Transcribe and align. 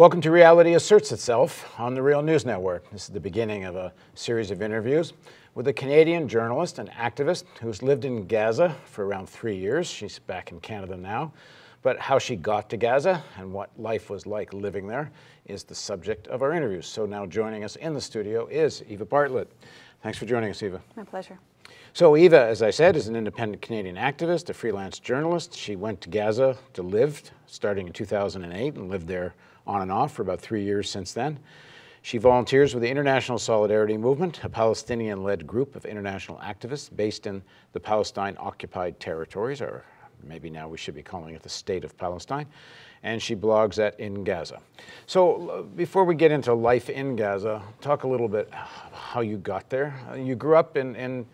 Welcome 0.00 0.22
to 0.22 0.30
Reality 0.30 0.72
Asserts 0.72 1.12
Itself 1.12 1.78
on 1.78 1.92
the 1.92 2.02
Real 2.02 2.22
News 2.22 2.46
Network. 2.46 2.90
This 2.90 3.02
is 3.02 3.08
the 3.10 3.20
beginning 3.20 3.66
of 3.66 3.76
a 3.76 3.92
series 4.14 4.50
of 4.50 4.62
interviews 4.62 5.12
with 5.54 5.68
a 5.68 5.74
Canadian 5.74 6.26
journalist 6.26 6.78
and 6.78 6.88
activist 6.92 7.44
who's 7.60 7.82
lived 7.82 8.06
in 8.06 8.26
Gaza 8.26 8.74
for 8.86 9.04
around 9.04 9.28
three 9.28 9.58
years. 9.58 9.86
She's 9.86 10.18
back 10.18 10.52
in 10.52 10.60
Canada 10.60 10.96
now. 10.96 11.34
But 11.82 11.98
how 11.98 12.18
she 12.18 12.34
got 12.34 12.70
to 12.70 12.78
Gaza 12.78 13.22
and 13.36 13.52
what 13.52 13.78
life 13.78 14.08
was 14.08 14.26
like 14.26 14.54
living 14.54 14.86
there 14.86 15.10
is 15.44 15.64
the 15.64 15.74
subject 15.74 16.28
of 16.28 16.40
our 16.40 16.54
interviews. 16.54 16.86
So 16.86 17.04
now 17.04 17.26
joining 17.26 17.62
us 17.62 17.76
in 17.76 17.92
the 17.92 18.00
studio 18.00 18.46
is 18.46 18.82
Eva 18.88 19.04
Bartlett. 19.04 19.52
Thanks 20.02 20.16
for 20.16 20.24
joining 20.24 20.48
us, 20.48 20.62
Eva. 20.62 20.80
My 20.96 21.04
pleasure. 21.04 21.38
So 21.92 22.16
Eva, 22.16 22.46
as 22.46 22.62
I 22.62 22.70
said, 22.70 22.96
is 22.96 23.08
an 23.08 23.16
independent 23.16 23.60
Canadian 23.60 23.96
activist, 23.96 24.48
a 24.48 24.54
freelance 24.54 24.98
journalist. 24.98 25.54
She 25.54 25.76
went 25.76 26.00
to 26.00 26.08
Gaza 26.08 26.56
to 26.72 26.82
live 26.82 27.22
starting 27.46 27.86
in 27.86 27.92
2008 27.92 28.76
and 28.76 28.88
lived 28.88 29.06
there 29.06 29.34
on 29.70 29.82
and 29.82 29.92
off 29.92 30.12
for 30.12 30.22
about 30.22 30.40
three 30.40 30.64
years 30.64 30.90
since 30.90 31.12
then. 31.12 31.38
She 32.02 32.18
volunteers 32.18 32.74
with 32.74 32.82
the 32.82 32.88
International 32.88 33.38
Solidarity 33.38 33.96
Movement, 33.96 34.42
a 34.42 34.48
Palestinian-led 34.48 35.46
group 35.46 35.76
of 35.76 35.84
international 35.84 36.38
activists 36.38 36.94
based 36.94 37.26
in 37.26 37.42
the 37.72 37.78
Palestine-occupied 37.78 38.98
territories, 38.98 39.60
or 39.60 39.84
maybe 40.24 40.50
now 40.50 40.66
we 40.66 40.76
should 40.76 40.94
be 40.94 41.02
calling 41.02 41.34
it 41.34 41.42
the 41.42 41.48
State 41.48 41.84
of 41.84 41.96
Palestine, 41.96 42.46
and 43.04 43.22
she 43.22 43.36
blogs 43.36 43.78
at 43.78 44.00
In 44.00 44.24
Gaza. 44.24 44.60
So 45.06 45.68
before 45.76 46.04
we 46.04 46.14
get 46.16 46.32
into 46.32 46.52
life 46.52 46.90
in 46.90 47.14
Gaza, 47.14 47.62
talk 47.80 48.02
a 48.02 48.08
little 48.08 48.28
bit 48.28 48.52
how 48.52 49.20
you 49.20 49.36
got 49.36 49.70
there. 49.70 49.94
You 50.16 50.34
grew 50.34 50.56
up 50.56 50.76
in, 50.76 50.96
in 50.96 51.26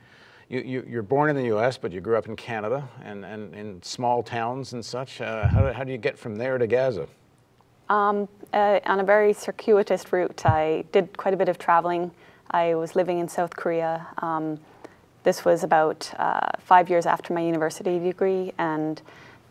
you, 0.49 0.83
you, 0.87 0.99
are 0.99 1.03
born 1.03 1.31
in 1.31 1.37
the 1.37 1.45
U.S., 1.45 1.79
but 1.79 1.91
you 1.91 2.01
grew 2.01 2.17
up 2.17 2.27
in 2.27 2.37
Canada 2.37 2.87
and, 3.03 3.25
and 3.25 3.55
in 3.55 3.83
small 3.83 4.23
towns 4.23 4.75
and 4.75 4.85
such. 4.85 5.21
Uh, 5.21 5.47
how, 5.49 5.73
how 5.73 5.85
do 5.85 5.93
you 5.93 5.99
get 5.99 6.19
from 6.19 6.37
there 6.37 6.59
to 6.59 6.67
Gaza? 6.67 7.07
Um, 7.89 8.29
uh, 8.53 8.81
on 8.87 9.01
a 9.01 9.05
very 9.05 9.33
circuitous 9.33 10.13
route, 10.13 10.45
I 10.47 10.85
did 10.93 11.17
quite 11.17 11.35
a 11.35 11.37
bit 11.37 11.49
of 11.49 11.59
traveling. 11.59 12.11
I 12.51 12.75
was 12.75 12.97
living 12.97 13.19
in 13.19 13.29
South 13.29 13.55
Korea. 13.55 14.07
Um, 14.19 14.59
this 15.25 15.45
was 15.45 15.65
about 15.65 16.13
uh, 16.19 16.41
five 16.61 16.89
years 16.89 17.07
after 17.07 17.33
my 17.33 17.41
university 17.41 17.99
degree, 17.99 18.53
and 18.59 19.03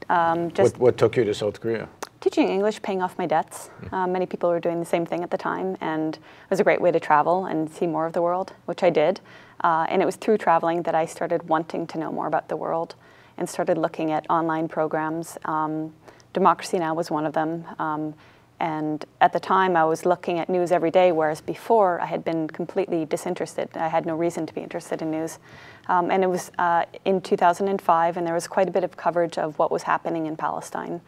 um, 0.09 0.51
just 0.51 0.73
what, 0.73 0.79
what, 0.79 0.97
took 0.97 1.17
you 1.17 1.25
to 1.25 1.33
South 1.33 1.59
Korea? 1.59 1.89
Teaching 2.21 2.47
English, 2.47 2.81
paying 2.81 3.01
off 3.01 3.17
my 3.17 3.27
debts. 3.27 3.69
Uh, 3.91 4.07
many 4.07 4.25
people 4.25 4.49
were 4.49 4.59
doing 4.59 4.79
the 4.79 4.85
same 4.85 5.05
thing 5.05 5.21
at 5.21 5.31
the 5.31 5.37
time, 5.37 5.77
and 5.81 6.15
it 6.15 6.49
was 6.49 6.59
a 6.59 6.63
great 6.63 6.81
way 6.81 6.91
to 6.91 6.99
travel 6.99 7.45
and 7.45 7.69
see 7.69 7.85
more 7.85 8.05
of 8.05 8.13
the 8.13 8.21
world, 8.21 8.53
which 8.65 8.83
I 8.83 8.89
did. 8.89 9.19
Uh, 9.63 9.85
and 9.89 10.01
it 10.01 10.05
was 10.05 10.15
through 10.15 10.37
traveling 10.37 10.83
that 10.83 10.95
I 10.95 11.05
started 11.05 11.47
wanting 11.49 11.87
to 11.87 11.97
know 11.97 12.11
more 12.11 12.27
about 12.27 12.47
the 12.47 12.55
world, 12.55 12.95
and 13.37 13.49
started 13.49 13.77
looking 13.77 14.11
at 14.11 14.25
online 14.29 14.69
programs. 14.69 15.37
Um, 15.43 15.93
Democracy 16.35 16.77
Now! 16.77 16.93
was 16.93 17.09
one 17.09 17.25
of 17.25 17.31
them. 17.31 17.65
Um, 17.79 18.13
and 18.59 19.05
at 19.21 19.31
the 19.31 19.39
time, 19.39 19.77
I 19.77 19.85
was 19.85 20.05
looking 20.05 20.37
at 20.37 20.49
news 20.49 20.73
every 20.73 20.91
day, 20.91 21.13
whereas 21.13 21.39
before 21.39 22.01
I 22.01 22.05
had 22.07 22.25
been 22.25 22.49
completely 22.49 23.05
disinterested. 23.05 23.69
I 23.75 23.87
had 23.87 24.05
no 24.05 24.15
reason 24.17 24.45
to 24.45 24.53
be 24.53 24.59
interested 24.59 25.01
in 25.01 25.11
news. 25.11 25.39
Um, 25.87 26.11
and 26.11 26.25
it 26.25 26.27
was 26.27 26.51
uh, 26.57 26.83
in 27.05 27.21
2005, 27.21 28.17
and 28.17 28.27
there 28.27 28.33
was 28.33 28.47
quite 28.47 28.67
a 28.67 28.71
bit 28.71 28.83
of 28.83 28.97
coverage 28.97 29.37
of 29.37 29.57
what 29.57 29.71
was 29.71 29.83
happening 29.83 30.25
in 30.25 30.35
Palestine. 30.35 30.99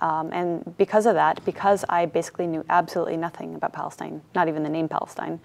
Um, 0.00 0.32
and 0.32 0.76
because 0.76 1.06
of 1.06 1.14
that, 1.14 1.44
because 1.44 1.84
I 1.88 2.06
basically 2.06 2.48
knew 2.48 2.64
absolutely 2.68 3.16
nothing 3.16 3.54
about 3.54 3.72
Palestine, 3.72 4.22
not 4.34 4.48
even 4.48 4.64
the 4.64 4.68
name 4.68 4.88
Palestine, 4.88 5.38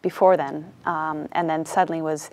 before 0.00 0.36
then, 0.36 0.72
um, 0.84 1.28
and 1.32 1.50
then 1.50 1.66
suddenly 1.66 2.02
was 2.02 2.30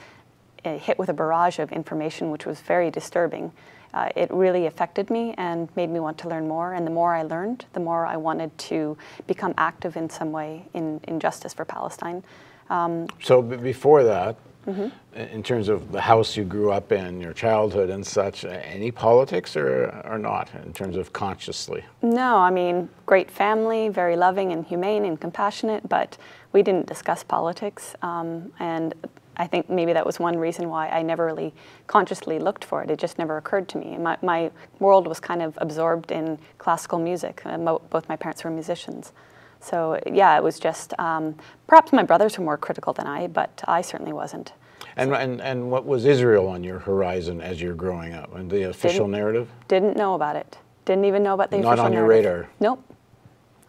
uh, 0.66 0.78
hit 0.78 1.00
with 1.00 1.09
a 1.09 1.14
barrage 1.14 1.58
of 1.58 1.72
information 1.72 2.30
which 2.30 2.46
was 2.46 2.62
very 2.62 2.91
disturbing 2.91 3.52
uh, 3.94 4.09
it 4.16 4.31
really 4.31 4.66
affected 4.66 5.09
me 5.09 5.34
and 5.38 5.70
made 5.76 5.90
me 5.90 6.00
want 6.00 6.18
to 6.20 6.28
learn 6.28 6.48
more. 6.48 6.74
And 6.74 6.86
the 6.86 6.92
more 6.92 7.14
I 7.14 7.24
learned, 7.24 7.66
the 7.74 7.80
more 7.80 8.06
I 8.06 8.18
wanted 8.18 8.56
to 8.70 8.98
become 9.28 9.54
active 9.58 9.96
in 9.98 10.09
some 10.09 10.31
way 10.31 10.66
in, 10.74 11.00
in 11.08 11.20
justice 11.20 11.54
for 11.54 11.66
Palestine. 11.66 12.24
Um, 12.70 13.08
so 13.22 13.42
before 13.42 14.03
that, 14.03 14.36
mm 14.66 14.74
-hmm. 14.74 14.92
in 15.34 15.44
terms 15.44 15.70
of 15.70 15.92
the 15.92 16.02
house 16.02 16.40
you 16.40 16.48
grew 16.48 16.78
up 16.78 16.92
in, 16.92 17.22
your 17.22 17.34
childhood 17.34 17.90
and 17.90 18.06
such, 18.06 18.46
any 18.46 18.92
politics 18.92 19.56
or, 19.56 19.94
or 20.12 20.18
not 20.18 20.48
in 20.66 20.72
terms 20.72 20.98
of 20.98 21.12
consciously? 21.12 21.84
No, 22.00 22.48
I 22.48 22.52
mean, 22.52 22.90
great 23.06 23.32
family, 23.32 23.90
very 23.90 24.16
loving 24.16 24.53
and 24.53 24.66
humane 24.66 25.08
and 25.08 25.20
compassionate, 25.20 25.82
but 25.88 26.18
we 26.52 26.62
didn't 26.62 26.88
discuss 26.88 27.24
politics. 27.24 27.96
Um, 28.02 28.52
and 28.59 28.94
I 29.38 29.48
think 29.48 29.70
maybe 29.70 29.94
that 29.94 30.06
was 30.06 30.20
one 30.20 30.38
reason 30.38 30.70
why 30.70 30.90
I 30.90 31.02
never 31.02 31.26
really 31.26 31.54
consciously 31.88 32.40
looked 32.40 32.64
for 32.64 32.84
it. 32.84 32.92
It 32.92 33.00
just 33.00 33.18
never 33.18 33.38
occurred 33.38 33.68
to 33.70 33.78
me. 33.78 33.98
My, 33.98 34.18
my 34.22 34.52
world 34.80 35.08
was 35.08 35.20
kind 35.20 35.42
of 35.42 35.58
absorbed 35.62 36.12
in 36.12 36.38
classical 36.58 37.00
music. 37.00 37.42
Uh, 37.46 37.58
both 37.58 38.08
my 38.08 38.16
parents 38.16 38.44
were 38.44 38.52
musicians. 38.52 39.12
So 39.60 40.00
yeah, 40.12 40.38
it 40.38 40.44
was 40.44 40.60
just, 40.60 40.94
um, 41.00 41.36
perhaps 41.68 41.94
my 41.94 42.04
brothers 42.04 42.38
were 42.38 42.44
more 42.44 42.58
critical 42.58 42.94
than 42.94 43.08
I, 43.08 43.28
but 43.28 43.64
I 43.68 43.82
certainly 43.82 44.14
wasn't. 44.14 44.54
And, 44.96 45.10
so. 45.10 45.16
and, 45.16 45.42
and 45.42 45.72
what 45.72 45.86
was 45.86 46.06
Israel 46.06 46.48
on 46.48 46.64
your 46.64 46.80
horizon 46.80 47.42
as 47.42 47.62
you're 47.62 47.74
growing 47.74 48.14
up? 48.14 48.36
And 48.36 48.52
the 48.52 48.70
official 48.70 49.06
didn't, 49.06 49.12
narrative? 49.12 49.50
Didn't 49.68 49.98
know 49.98 50.14
about 50.14 50.36
it. 50.36 50.58
Didn't 50.86 51.06
even 51.06 51.24
know 51.24 51.34
about 51.34 51.50
the 51.50 51.58
Not 51.58 51.74
official 51.74 51.90
narrative. 51.90 52.24
Not 52.24 52.24
on 52.24 52.24
your 52.24 52.34
radar? 52.34 52.50
Nope. 52.60 52.96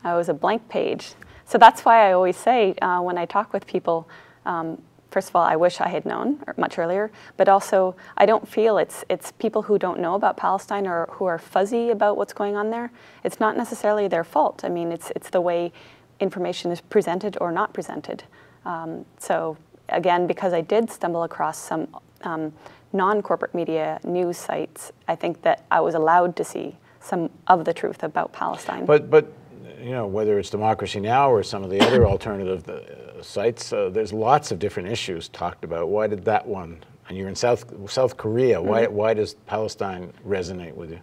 I 0.03 0.15
was 0.17 0.29
a 0.29 0.35
blank 0.35 0.69
page. 0.69 1.15
So 1.47 1.59
that's 1.59 1.85
why 1.85 2.09
I 2.09 2.13
always 2.13 2.37
say 2.37 2.75
uh, 2.83 3.01
when 3.01 3.17
I 3.17 3.25
talk 3.25 3.53
with 3.53 3.67
people, 3.67 4.09
um, 4.45 4.83
first 5.15 5.29
of 5.29 5.37
all, 5.37 5.45
I 5.45 5.55
wish 5.55 5.81
I 5.81 5.91
had 5.91 6.05
known 6.05 6.43
much 6.57 6.77
earlier, 6.77 7.13
but 7.37 7.49
also 7.49 7.95
I 8.17 8.27
don't 8.27 8.49
feel 8.49 8.79
it's, 8.79 9.05
it's 9.09 9.31
people 9.31 9.63
who 9.63 9.79
don't 9.79 10.01
know 10.01 10.17
about 10.17 10.37
Palestine 10.37 10.89
or 10.89 11.07
who 11.13 11.25
are 11.27 11.39
fuzzy 11.39 11.91
about 11.91 12.17
what's 12.17 12.33
going 12.33 12.57
on 12.57 12.71
there. 12.71 12.91
It's 13.23 13.39
not 13.39 13.57
necessarily 13.57 14.09
their 14.09 14.25
fault. 14.25 14.65
I 14.65 14.69
mean, 14.69 14.91
it's, 14.91 15.13
it's 15.15 15.31
the 15.31 15.41
way 15.41 15.73
information 16.19 16.73
is 16.73 16.81
presented 16.81 17.39
or 17.41 17.53
not 17.53 17.73
presented. 17.73 18.25
Um, 18.65 19.05
so 19.19 19.57
again, 19.89 20.27
because 20.27 20.53
I 20.53 20.63
did 20.63 20.91
stumble 20.91 21.23
across 21.23 21.59
some 21.59 21.87
um, 22.23 22.53
non-corporate 22.93 23.55
media 23.55 24.01
news 24.03 24.37
sites, 24.37 24.91
I 25.07 25.15
think 25.15 25.43
that 25.43 25.65
I 25.71 25.81
was 25.81 25.95
allowed 25.95 26.35
to 26.37 26.45
see 26.45 26.77
some 26.99 27.31
of 27.47 27.65
the 27.65 27.73
truth 27.73 28.03
about 28.03 28.33
Palestine. 28.33 28.85
But, 28.85 29.11
but 29.11 29.33
you 29.81 29.91
know, 29.91 30.07
whether 30.07 30.39
it's 30.39 30.51
Democracy 30.51 31.01
Now! 31.01 31.31
or 31.31 31.43
some 31.43 31.65
of 31.65 31.71
the 31.71 31.81
other 31.81 32.07
alternative 32.07 32.69
uh, 32.69 33.23
sites, 33.23 33.73
uh, 33.73 33.89
there's 33.91 34.13
lots 34.13 34.51
of 34.51 34.59
different 34.59 34.89
issues 34.89 35.29
talked 35.29 35.65
about. 35.65 35.89
Why 35.89 36.07
did 36.07 36.25
that 36.25 36.47
one, 36.47 36.83
and 37.09 37.17
you're 37.17 37.29
in 37.29 37.35
South, 37.35 37.65
South 37.91 38.17
Korea, 38.17 38.59
mm 38.59 38.67
-hmm. 38.67 38.71
why, 38.71 38.87
why 38.87 39.15
does 39.15 39.35
Palestine 39.47 40.13
resonate 40.27 40.75
with 40.75 40.91
you? 40.91 41.01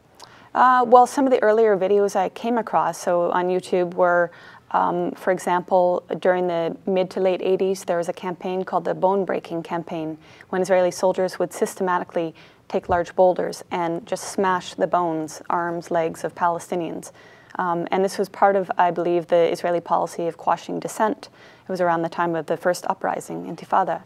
Uh, 0.53 0.83
well, 0.85 1.07
some 1.07 1.25
of 1.27 1.31
the 1.31 1.41
earlier 1.41 1.77
videos 1.77 2.15
I 2.15 2.29
came 2.29 2.59
across, 2.59 2.97
so 2.97 3.31
on 3.31 3.47
YouTube, 3.47 3.93
were, 3.95 4.29
um, 4.71 5.11
for 5.11 5.31
example, 5.31 6.03
during 6.19 6.47
the 6.47 6.75
mid 6.85 7.09
to 7.11 7.19
late 7.21 7.41
80s, 7.41 7.85
there 7.85 7.97
was 7.97 8.09
a 8.09 8.13
campaign 8.13 8.63
called 8.63 8.83
the 8.83 8.93
Bone 8.93 9.25
Breaking 9.25 9.63
Campaign, 9.63 10.17
when 10.49 10.61
Israeli 10.61 10.91
soldiers 10.91 11.39
would 11.39 11.53
systematically 11.53 12.33
take 12.67 12.89
large 12.89 13.15
boulders 13.15 13.63
and 13.71 14.05
just 14.05 14.23
smash 14.23 14.73
the 14.75 14.87
bones, 14.87 15.41
arms, 15.49 15.91
legs 15.91 16.23
of 16.23 16.33
Palestinians. 16.35 17.11
Um, 17.55 17.87
and 17.91 18.03
this 18.03 18.17
was 18.17 18.29
part 18.29 18.55
of, 18.55 18.71
I 18.77 18.91
believe, 18.91 19.27
the 19.27 19.51
Israeli 19.51 19.81
policy 19.81 20.27
of 20.27 20.37
quashing 20.37 20.79
dissent. 20.79 21.29
It 21.63 21.71
was 21.71 21.81
around 21.81 22.01
the 22.01 22.09
time 22.09 22.35
of 22.35 22.45
the 22.45 22.57
first 22.57 22.85
uprising, 22.87 23.45
Intifada. 23.53 24.03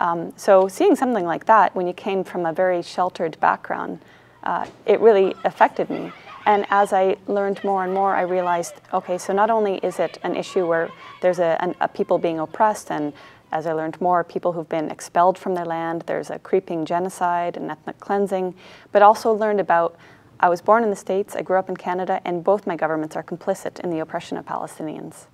Um, 0.00 0.32
so 0.36 0.66
seeing 0.66 0.96
something 0.96 1.24
like 1.24 1.46
that 1.46 1.74
when 1.76 1.86
you 1.86 1.92
came 1.92 2.24
from 2.24 2.46
a 2.46 2.52
very 2.52 2.82
sheltered 2.82 3.38
background, 3.40 4.00
uh, 4.42 4.66
it 4.86 4.98
really 5.00 5.34
affected 5.44 5.90
me. 5.90 6.12
And 6.46 6.66
as 6.70 6.92
I 6.92 7.16
learned 7.26 7.62
more 7.62 7.84
and 7.84 7.92
more, 7.92 8.16
I 8.16 8.22
realized, 8.22 8.74
okay, 8.94 9.18
so 9.18 9.32
not 9.34 9.50
only 9.50 9.76
is 9.78 9.98
it 9.98 10.18
an 10.22 10.34
issue 10.36 10.66
where 10.66 10.90
there's 11.20 11.38
a, 11.38 11.62
an, 11.62 11.74
a 11.80 11.88
people 11.88 12.18
being 12.18 12.38
oppressed, 12.38 12.90
and 12.90 13.12
as 13.52 13.66
I 13.66 13.72
learned 13.72 14.00
more, 14.00 14.24
people 14.24 14.52
who've 14.52 14.68
been 14.68 14.90
expelled 14.90 15.36
from 15.36 15.54
their 15.54 15.66
land, 15.66 16.04
there's 16.06 16.30
a 16.30 16.38
creeping 16.38 16.86
genocide 16.86 17.56
and 17.56 17.70
ethnic 17.70 18.00
cleansing, 18.00 18.54
but 18.90 19.02
also 19.02 19.32
learned 19.32 19.60
about 19.60 19.96
I 20.42 20.48
was 20.48 20.62
born 20.62 20.82
in 20.82 20.90
the 20.90 20.96
States, 20.96 21.36
I 21.36 21.42
grew 21.42 21.58
up 21.58 21.68
in 21.68 21.76
Canada, 21.76 22.20
and 22.24 22.42
both 22.42 22.66
my 22.66 22.74
governments 22.74 23.14
are 23.14 23.22
complicit 23.22 23.78
in 23.80 23.90
the 23.90 23.98
oppression 23.98 24.38
of 24.38 24.46
Palestinians. 24.46 25.26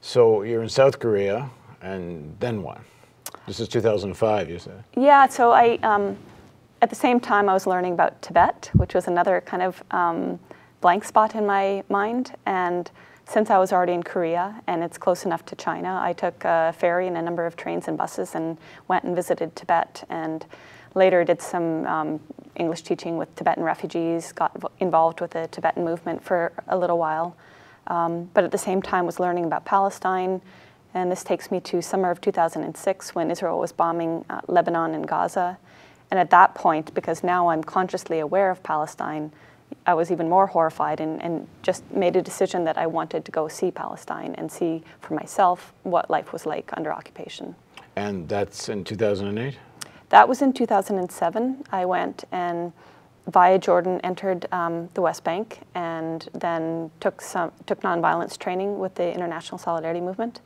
So 0.00 0.42
you're 0.42 0.62
in 0.62 0.68
South 0.68 0.98
Korea, 0.98 1.48
and 1.80 2.36
then 2.40 2.62
what? 2.62 2.80
This 3.46 3.60
is 3.60 3.68
2005, 3.68 4.50
you 4.50 4.58
said? 4.58 4.82
Yeah, 4.96 5.28
so 5.28 5.52
I, 5.52 5.78
um, 5.84 6.16
at 6.82 6.90
the 6.90 6.96
same 6.96 7.20
time, 7.20 7.48
I 7.48 7.54
was 7.54 7.68
learning 7.68 7.92
about 7.92 8.20
Tibet, 8.20 8.70
which 8.74 8.94
was 8.94 9.06
another 9.06 9.40
kind 9.46 9.62
of 9.62 9.82
um, 9.92 10.40
blank 10.80 11.04
spot 11.04 11.36
in 11.36 11.46
my 11.46 11.84
mind. 11.88 12.34
And 12.46 12.90
since 13.26 13.48
I 13.50 13.58
was 13.58 13.72
already 13.72 13.92
in 13.92 14.02
Korea 14.02 14.60
and 14.66 14.82
it's 14.82 14.98
close 14.98 15.24
enough 15.24 15.44
to 15.46 15.56
China, 15.56 16.00
I 16.02 16.12
took 16.12 16.44
a 16.44 16.74
ferry 16.76 17.06
and 17.06 17.16
a 17.16 17.22
number 17.22 17.46
of 17.46 17.56
trains 17.56 17.86
and 17.86 17.96
buses 17.96 18.34
and 18.34 18.58
went 18.88 19.04
and 19.04 19.14
visited 19.14 19.54
Tibet 19.54 20.04
and 20.08 20.44
later 20.96 21.22
did 21.22 21.40
some 21.40 21.86
um, 21.86 22.20
English 22.56 22.82
teaching 22.82 23.16
with 23.16 23.32
Tibetan 23.36 23.62
refugees, 23.62 24.32
got 24.32 24.56
involved 24.80 25.20
with 25.20 25.32
the 25.32 25.46
Tibetan 25.48 25.84
movement 25.84 26.24
for 26.24 26.52
a 26.68 26.76
little 26.76 26.98
while, 26.98 27.36
um, 27.86 28.30
but 28.34 28.42
at 28.42 28.50
the 28.50 28.58
same 28.58 28.82
time 28.82 29.06
was 29.06 29.20
learning 29.20 29.44
about 29.44 29.64
Palestine. 29.64 30.40
And 30.94 31.12
this 31.12 31.22
takes 31.22 31.50
me 31.50 31.60
to 31.60 31.82
summer 31.82 32.10
of 32.10 32.20
2006 32.22 33.14
when 33.14 33.30
Israel 33.30 33.58
was 33.58 33.70
bombing 33.70 34.24
uh, 34.30 34.40
Lebanon 34.48 34.94
and 34.94 35.06
Gaza. 35.06 35.58
And 36.10 36.18
at 36.18 36.30
that 36.30 36.54
point, 36.54 36.94
because 36.94 37.22
now 37.22 37.48
I'm 37.48 37.62
consciously 37.62 38.18
aware 38.20 38.50
of 38.50 38.62
Palestine, 38.62 39.30
I 39.84 39.94
was 39.94 40.10
even 40.10 40.28
more 40.28 40.46
horrified 40.46 41.00
and, 41.00 41.22
and 41.22 41.46
just 41.62 41.88
made 41.90 42.16
a 42.16 42.22
decision 42.22 42.64
that 42.64 42.78
I 42.78 42.86
wanted 42.86 43.24
to 43.24 43.30
go 43.30 43.48
see 43.48 43.70
Palestine 43.70 44.34
and 44.38 44.50
see 44.50 44.82
for 45.00 45.14
myself 45.14 45.72
what 45.82 46.08
life 46.08 46.32
was 46.32 46.46
like 46.46 46.70
under 46.76 46.92
occupation. 46.92 47.54
And 47.96 48.28
that's 48.28 48.68
in 48.68 48.84
2008? 48.84 49.58
That 50.10 50.28
was 50.28 50.40
in 50.40 50.52
2007. 50.52 51.64
I 51.72 51.84
went 51.84 52.24
and 52.30 52.72
via 53.26 53.58
Jordan 53.58 54.00
entered 54.04 54.46
um, 54.52 54.88
the 54.94 55.02
West 55.02 55.24
Bank 55.24 55.60
and 55.74 56.28
then 56.32 56.90
took 57.00 57.20
some 57.20 57.50
took 57.66 57.80
nonviolence 57.80 58.38
training 58.38 58.78
with 58.78 58.94
the 58.94 59.12
International 59.12 59.58
Solidarity 59.58 60.00
Movement, 60.00 60.40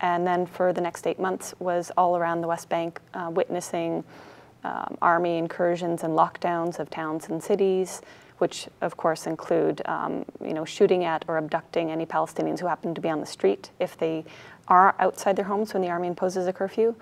and 0.00 0.26
then 0.26 0.46
for 0.46 0.72
the 0.72 0.80
next 0.80 1.06
eight 1.06 1.20
months 1.20 1.54
was 1.60 1.92
all 1.96 2.16
around 2.16 2.40
the 2.40 2.48
West 2.48 2.68
Bank, 2.68 3.00
uh, 3.14 3.30
witnessing 3.30 4.02
um, 4.64 4.98
army 5.00 5.38
incursions 5.38 6.02
and 6.02 6.14
lockdowns 6.14 6.80
of 6.80 6.90
towns 6.90 7.28
and 7.28 7.40
cities, 7.40 8.02
which 8.38 8.66
of 8.80 8.96
course 8.96 9.28
include 9.28 9.80
um, 9.84 10.24
you 10.44 10.54
know 10.54 10.64
shooting 10.64 11.04
at 11.04 11.24
or 11.28 11.38
abducting 11.38 11.92
any 11.92 12.04
Palestinians 12.04 12.58
who 12.58 12.66
happen 12.66 12.94
to 12.96 13.00
be 13.00 13.08
on 13.08 13.20
the 13.20 13.26
street 13.26 13.70
if 13.78 13.96
they 13.96 14.24
are 14.66 14.94
outside 14.98 15.36
their 15.36 15.44
homes 15.44 15.72
when 15.72 15.82
the 15.82 15.88
army 15.90 16.08
imposes 16.08 16.48
a 16.48 16.52
curfew, 16.52 16.94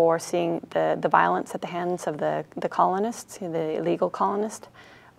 or 0.00 0.18
seeing 0.18 0.66
the, 0.70 0.96
the 0.98 1.10
violence 1.10 1.54
at 1.54 1.60
the 1.60 1.66
hands 1.66 2.06
of 2.06 2.16
the, 2.16 2.42
the 2.56 2.70
colonists, 2.70 3.36
the 3.36 3.76
illegal 3.76 4.08
colonists, 4.08 4.66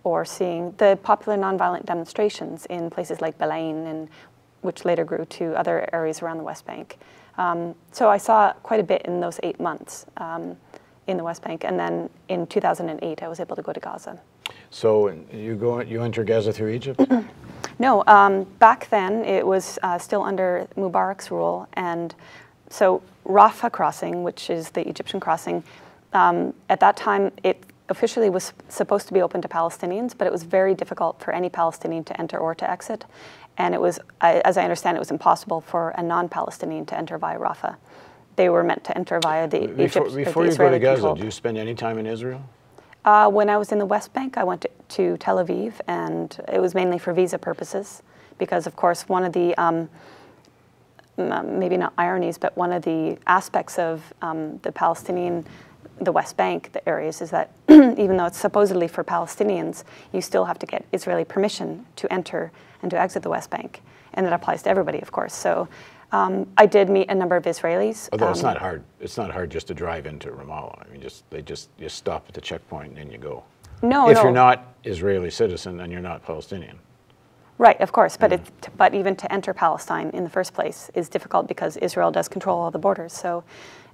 or 0.02 0.24
seeing 0.24 0.72
the 0.78 0.98
popular 1.04 1.38
nonviolent 1.38 1.86
demonstrations 1.86 2.66
in 2.66 2.90
places 2.90 3.20
like 3.20 3.38
Bil'in, 3.38 3.86
and, 3.86 4.08
which 4.62 4.84
later 4.84 5.04
grew 5.04 5.24
to 5.24 5.54
other 5.54 5.88
areas 5.92 6.20
around 6.20 6.38
the 6.38 6.42
West 6.42 6.66
Bank. 6.66 6.98
Um, 7.38 7.76
so 7.92 8.08
I 8.08 8.18
saw 8.18 8.52
quite 8.64 8.80
a 8.80 8.82
bit 8.82 9.02
in 9.02 9.20
those 9.20 9.38
eight 9.44 9.60
months 9.60 10.04
um, 10.16 10.56
in 11.06 11.16
the 11.16 11.22
West 11.22 11.44
Bank, 11.44 11.62
and 11.64 11.78
then 11.78 12.10
in 12.28 12.48
2008 12.48 13.22
I 13.22 13.28
was 13.28 13.38
able 13.38 13.54
to 13.54 13.62
go 13.62 13.72
to 13.72 13.78
Gaza. 13.78 14.20
So 14.70 15.14
you 15.32 15.54
go, 15.54 15.80
you 15.80 16.02
enter 16.02 16.24
Gaza 16.24 16.52
through 16.52 16.70
Egypt? 16.70 17.00
no, 17.78 18.02
um, 18.08 18.42
back 18.58 18.88
then 18.90 19.24
it 19.24 19.46
was 19.46 19.78
uh, 19.84 19.96
still 19.98 20.22
under 20.22 20.66
Mubarak's 20.76 21.30
rule, 21.30 21.68
and 21.74 22.16
so 22.68 23.00
Rafah 23.26 23.70
crossing, 23.70 24.22
which 24.22 24.50
is 24.50 24.70
the 24.70 24.86
Egyptian 24.88 25.20
crossing, 25.20 25.62
um, 26.12 26.54
at 26.68 26.80
that 26.80 26.96
time 26.96 27.32
it 27.42 27.64
officially 27.88 28.30
was 28.30 28.52
supposed 28.68 29.06
to 29.08 29.14
be 29.14 29.22
open 29.22 29.42
to 29.42 29.48
Palestinians, 29.48 30.16
but 30.16 30.26
it 30.26 30.32
was 30.32 30.42
very 30.42 30.74
difficult 30.74 31.20
for 31.20 31.32
any 31.32 31.48
Palestinian 31.48 32.04
to 32.04 32.20
enter 32.20 32.38
or 32.38 32.54
to 32.54 32.68
exit. 32.68 33.04
And 33.58 33.74
it 33.74 33.80
was, 33.80 34.00
as 34.20 34.56
I 34.56 34.62
understand, 34.62 34.96
it 34.96 35.00
was 35.00 35.10
impossible 35.10 35.60
for 35.60 35.90
a 35.90 36.02
non-Palestinian 36.02 36.86
to 36.86 36.98
enter 36.98 37.18
via 37.18 37.38
Rafah. 37.38 37.76
They 38.36 38.48
were 38.48 38.64
meant 38.64 38.82
to 38.84 38.96
enter 38.96 39.20
via 39.20 39.46
the 39.46 39.66
before, 39.66 40.06
Egypt. 40.06 40.14
Before 40.16 40.44
the 40.44 40.52
you 40.52 40.56
go 40.56 40.70
to 40.70 40.78
Gaza, 40.78 40.94
controlled. 40.94 41.18
do 41.18 41.24
you 41.24 41.30
spend 41.30 41.58
any 41.58 41.74
time 41.74 41.98
in 41.98 42.06
Israel? 42.06 42.42
Uh, 43.04 43.28
when 43.28 43.50
I 43.50 43.56
was 43.56 43.72
in 43.72 43.78
the 43.78 43.86
West 43.86 44.12
Bank, 44.12 44.38
I 44.38 44.44
went 44.44 44.62
to, 44.62 44.70
to, 44.88 45.16
Tel 45.18 45.36
Aviv, 45.36 45.74
and 45.86 46.38
it 46.50 46.60
was 46.60 46.74
mainly 46.74 46.98
for 46.98 47.12
visa 47.12 47.38
purposes, 47.38 48.02
because 48.38 48.66
of 48.66 48.74
course 48.76 49.08
one 49.08 49.24
of 49.24 49.32
the 49.32 49.54
um, 49.56 49.90
maybe 51.16 51.76
not 51.76 51.92
ironies, 51.98 52.38
but 52.38 52.56
one 52.56 52.72
of 52.72 52.82
the 52.82 53.18
aspects 53.26 53.78
of 53.78 54.12
um, 54.22 54.58
the 54.58 54.72
Palestinian, 54.72 55.46
the 56.00 56.12
West 56.12 56.36
Bank, 56.36 56.72
the 56.72 56.86
areas, 56.88 57.20
is 57.20 57.30
that 57.30 57.50
even 57.68 58.16
though 58.16 58.26
it's 58.26 58.38
supposedly 58.38 58.88
for 58.88 59.04
Palestinians, 59.04 59.84
you 60.12 60.20
still 60.20 60.44
have 60.44 60.58
to 60.58 60.66
get 60.66 60.84
Israeli 60.92 61.24
permission 61.24 61.86
to 61.96 62.12
enter 62.12 62.50
and 62.82 62.90
to 62.90 62.98
exit 62.98 63.22
the 63.22 63.30
West 63.30 63.50
Bank, 63.50 63.82
and 64.14 64.26
that 64.26 64.32
applies 64.32 64.62
to 64.62 64.70
everybody, 64.70 65.00
of 65.00 65.12
course. 65.12 65.34
So. 65.34 65.68
Um, 66.14 66.46
I 66.58 66.66
did 66.66 66.90
meet 66.90 67.10
a 67.10 67.14
number 67.14 67.36
of 67.36 67.44
Israelis. 67.44 68.10
Although 68.12 68.28
it's 68.28 68.40
um, 68.40 68.44
not 68.48 68.58
hard, 68.58 68.84
it's 69.00 69.16
not 69.16 69.30
hard 69.30 69.48
just 69.48 69.66
to 69.68 69.74
drive 69.74 70.04
into 70.04 70.28
Ramallah. 70.28 70.86
I 70.86 70.92
mean, 70.92 71.00
just 71.00 71.24
they 71.30 71.40
just 71.40 71.70
you 71.78 71.88
stop 71.88 72.26
at 72.28 72.34
the 72.34 72.40
checkpoint 72.42 72.88
and 72.88 72.98
then 72.98 73.10
you 73.10 73.16
go. 73.16 73.42
No, 73.80 74.10
if 74.10 74.16
no. 74.16 74.24
you're 74.24 74.32
not 74.32 74.74
Israeli 74.84 75.30
citizen, 75.30 75.78
then 75.78 75.90
you're 75.90 76.02
not 76.02 76.22
Palestinian. 76.22 76.78
Right, 77.62 77.80
of 77.80 77.92
course, 77.92 78.16
but 78.16 78.32
it, 78.32 78.40
but 78.76 78.92
even 78.92 79.14
to 79.14 79.32
enter 79.32 79.54
Palestine 79.54 80.10
in 80.10 80.24
the 80.24 80.30
first 80.30 80.52
place 80.52 80.90
is 80.94 81.08
difficult 81.08 81.46
because 81.46 81.76
Israel 81.76 82.10
does 82.10 82.28
control 82.28 82.58
all 82.58 82.72
the 82.72 82.78
borders. 82.80 83.12
So, 83.12 83.44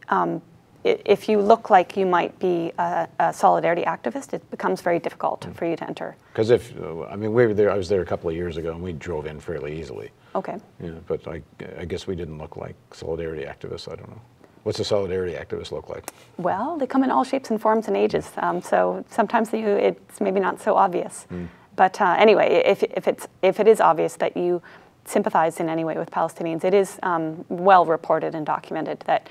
um, 0.09 0.41
if 0.85 1.29
you 1.29 1.38
look 1.38 1.69
like 1.69 1.94
you 1.94 2.06
might 2.06 2.38
be 2.38 2.73
a, 2.79 3.06
a 3.19 3.31
solidarity 3.31 3.82
activist, 3.82 4.32
it 4.32 4.50
becomes 4.50 4.81
very 4.81 4.99
difficult 4.99 5.47
for 5.53 5.67
you 5.67 5.76
to 5.76 5.87
enter. 5.87 6.17
Because 6.32 6.49
if 6.49 6.73
I 7.11 7.17
mean 7.17 7.35
we 7.35 7.44
were 7.44 7.53
there, 7.53 7.70
I 7.70 7.76
was 7.76 7.91
there 7.91 8.00
a 8.00 8.06
couple 8.06 8.31
of 8.31 8.37
years 8.37 8.56
ago, 8.56 8.73
and 8.73 8.82
we 8.82 8.94
drove 8.94 9.26
in 9.26 9.38
fairly 9.38 9.79
easily. 9.79 10.09
Okay. 10.35 10.56
Yeah, 10.81 10.93
but 11.06 11.29
I, 11.29 11.43
I 11.79 11.85
guess 11.85 12.06
we 12.06 12.17
didn't 12.17 12.38
look 12.38 12.56
like 12.56 12.76
solidarity 12.93 13.44
activists. 13.44 13.93
I 13.93 13.97
don't 13.97 14.09
know. 14.09 14.23
What's 14.62 14.81
a 14.81 14.85
solidarity 14.85 15.35
activist 15.35 15.73
look 15.73 15.91
like? 15.91 16.11
Well, 16.38 16.79
they 16.79 16.87
come 16.87 17.05
in 17.05 17.11
all 17.11 17.23
shapes 17.23 17.50
and 17.50 17.61
forms 17.61 17.87
and 17.87 17.97
ages. 17.99 18.31
Um, 18.38 18.62
so 18.62 19.05
sometimes 19.11 19.53
you, 19.53 19.67
it's 19.67 20.23
maybe 20.23 20.41
not 20.41 20.59
so 20.59 20.75
obvious. 20.75 21.26
Mm. 21.31 21.49
But 21.79 22.01
uh, 22.01 22.17
anyway, 22.19 22.61
if, 22.67 22.83
if, 22.83 23.07
it's, 23.07 23.29
if 23.41 23.61
it 23.61 23.69
is 23.69 23.81
obvious 23.81 24.17
that 24.17 24.37
you 24.37 24.61
sympathize 25.05 25.61
in 25.61 25.69
any 25.69 25.85
way 25.85 25.97
with 25.97 26.11
Palestinians, 26.11 26.65
it 26.65 26.75
is 26.75 26.99
um, 27.05 27.45
well 27.49 27.87
reported 27.87 28.35
and 28.35 28.45
documented 28.45 28.99
that 29.07 29.29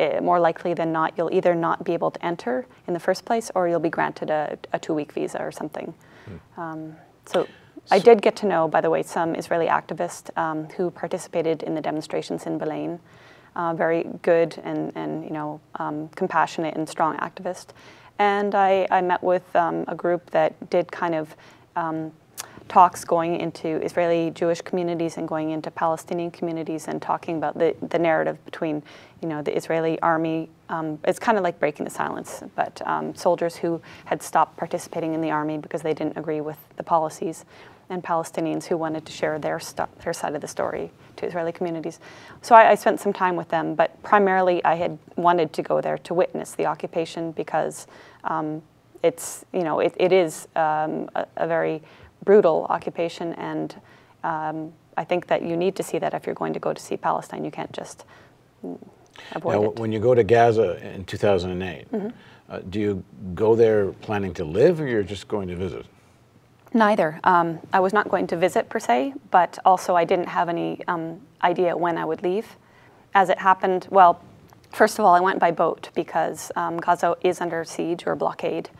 uh, 0.00 0.18
more 0.22 0.40
likely 0.40 0.72
than 0.72 0.92
not, 0.92 1.12
you'll 1.18 1.30
either 1.30 1.54
not 1.54 1.84
be 1.84 1.92
able 1.92 2.10
to 2.10 2.24
enter 2.24 2.66
in 2.86 2.94
the 2.94 3.00
first 3.00 3.26
place 3.26 3.50
or 3.54 3.68
you'll 3.68 3.78
be 3.78 3.90
granted 3.90 4.30
a, 4.30 4.56
a 4.72 4.78
two 4.78 4.94
week 4.94 5.12
visa 5.12 5.38
or 5.42 5.52
something. 5.52 5.92
Mm. 6.26 6.58
Um, 6.58 6.96
so 7.26 7.46
I 7.90 7.98
did 7.98 8.22
get 8.22 8.34
to 8.36 8.46
know, 8.46 8.66
by 8.66 8.80
the 8.80 8.88
way, 8.88 9.02
some 9.02 9.34
Israeli 9.34 9.66
activists 9.66 10.34
um, 10.38 10.64
who 10.76 10.90
participated 10.90 11.62
in 11.64 11.74
the 11.74 11.82
demonstrations 11.82 12.46
in 12.46 12.58
Bil'in. 12.58 12.98
Uh, 13.54 13.74
very 13.74 14.08
good 14.22 14.58
and, 14.64 14.90
and 14.94 15.22
you 15.22 15.30
know, 15.30 15.60
um, 15.74 16.08
compassionate 16.16 16.76
and 16.76 16.88
strong 16.88 17.18
activist. 17.18 17.74
And 18.18 18.54
I, 18.54 18.86
I 18.90 19.02
met 19.02 19.22
with 19.22 19.44
um, 19.54 19.84
a 19.86 19.94
group 19.94 20.30
that 20.30 20.70
did 20.70 20.90
kind 20.90 21.14
of 21.14 21.34
um, 21.80 22.12
talks 22.68 23.04
going 23.04 23.40
into 23.40 23.68
Israeli 23.84 24.30
Jewish 24.30 24.60
communities 24.60 25.16
and 25.16 25.26
going 25.26 25.50
into 25.50 25.70
Palestinian 25.72 26.30
communities 26.30 26.86
and 26.86 27.02
talking 27.02 27.36
about 27.36 27.58
the, 27.58 27.74
the 27.88 27.98
narrative 27.98 28.42
between, 28.44 28.80
you 29.20 29.28
know, 29.28 29.42
the 29.42 29.54
Israeli 29.56 30.00
army. 30.00 30.48
Um, 30.68 31.00
it's 31.04 31.18
kind 31.18 31.36
of 31.36 31.42
like 31.42 31.58
breaking 31.58 31.84
the 31.84 31.90
silence, 31.90 32.44
but 32.54 32.80
um, 32.86 33.12
soldiers 33.14 33.56
who 33.56 33.82
had 34.04 34.22
stopped 34.22 34.56
participating 34.56 35.14
in 35.14 35.20
the 35.20 35.32
army 35.32 35.58
because 35.58 35.82
they 35.82 35.94
didn't 35.94 36.16
agree 36.16 36.40
with 36.40 36.58
the 36.76 36.84
policies, 36.84 37.44
and 37.88 38.04
Palestinians 38.04 38.64
who 38.66 38.76
wanted 38.76 39.04
to 39.04 39.12
share 39.12 39.36
their 39.40 39.60
their 40.04 40.12
side 40.12 40.36
of 40.36 40.40
the 40.40 40.46
story 40.46 40.92
to 41.16 41.26
Israeli 41.26 41.50
communities. 41.50 41.98
So 42.40 42.54
I, 42.54 42.70
I 42.70 42.74
spent 42.76 43.00
some 43.00 43.12
time 43.12 43.34
with 43.34 43.48
them, 43.48 43.74
but 43.74 44.00
primarily 44.04 44.64
I 44.64 44.76
had 44.76 44.96
wanted 45.16 45.52
to 45.54 45.62
go 45.62 45.80
there 45.80 45.98
to 45.98 46.14
witness 46.14 46.54
the 46.54 46.66
occupation 46.66 47.32
because 47.32 47.88
um, 48.22 48.62
it's 49.02 49.44
you 49.52 49.62
know 49.62 49.80
it, 49.80 49.94
it 49.96 50.12
is 50.12 50.48
um, 50.56 51.08
a, 51.14 51.26
a, 51.36 51.46
very 51.46 51.82
brutal 52.24 52.66
occupation, 52.68 53.32
and 53.34 53.80
um, 54.24 54.72
I 54.96 55.04
think 55.04 55.26
that 55.28 55.42
you 55.42 55.56
need 55.56 55.76
to 55.76 55.82
see 55.82 55.98
that 55.98 56.14
if 56.14 56.26
you're 56.26 56.34
going 56.34 56.52
to 56.52 56.60
go 56.60 56.72
to 56.72 56.80
see 56.80 56.96
Palestine, 56.96 57.44
you 57.44 57.50
can't 57.50 57.72
just 57.72 58.04
avoid 59.32 59.52
now, 59.52 59.64
it. 59.70 59.78
when 59.78 59.92
you 59.92 60.00
go 60.00 60.14
to 60.14 60.24
Gaza 60.24 60.76
in 60.94 61.04
2008, 61.04 61.90
mm-hmm. 61.90 62.08
uh, 62.48 62.58
do 62.68 62.80
you 62.80 63.04
go 63.34 63.54
there 63.54 63.92
planning 63.92 64.34
to 64.34 64.44
live, 64.44 64.80
or 64.80 64.86
you're 64.86 65.02
just 65.02 65.28
going 65.28 65.48
to 65.48 65.56
visit? 65.56 65.86
Neither. 66.72 67.18
Um, 67.24 67.58
I 67.72 67.80
was 67.80 67.92
not 67.92 68.08
going 68.08 68.26
to 68.28 68.36
visit 68.36 68.68
per 68.68 68.78
se, 68.78 69.14
but 69.30 69.58
also 69.64 69.96
I 69.96 70.04
didn't 70.04 70.28
have 70.28 70.48
any 70.48 70.80
um, 70.86 71.20
idea 71.42 71.76
when 71.76 71.98
I 71.98 72.04
would 72.04 72.22
leave. 72.22 72.56
As 73.12 73.28
it 73.28 73.38
happened, 73.38 73.88
well, 73.90 74.22
first 74.70 74.98
of 74.98 75.04
all, 75.04 75.14
I 75.14 75.20
went 75.20 75.38
by 75.38 75.50
boat 75.50 75.90
because 75.94 76.50
um, 76.56 76.78
Gaza 76.78 77.16
is 77.22 77.40
under 77.40 77.64
siege 77.64 78.04
or 78.06 78.14
blockade. 78.14 78.70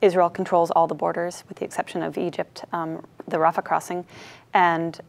Israel 0.00 0.28
controls 0.28 0.70
all 0.70 0.86
the 0.86 0.94
borders 0.94 1.44
with 1.48 1.58
the 1.58 1.64
exception 1.64 2.02
of 2.02 2.18
Egypt, 2.18 2.64
um, 2.72 3.04
the 3.26 3.38
Rafah 3.38 3.64
crossing. 3.64 4.04
And 4.52 5.00